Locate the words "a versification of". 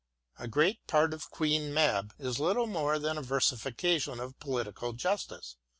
3.19-4.39